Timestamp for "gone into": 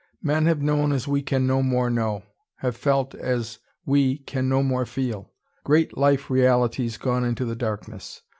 6.97-7.45